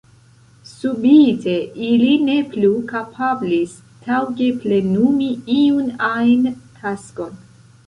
Subite, 0.69 1.51
ili 1.87 2.07
ne 2.29 2.37
plu 2.55 2.71
kapablis 2.93 3.77
taŭge 4.07 4.49
plenumi 4.65 5.31
iun 5.59 5.95
ajn 6.11 6.53
taskon. 6.83 7.41